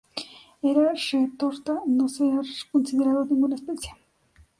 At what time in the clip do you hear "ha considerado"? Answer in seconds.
2.23-3.23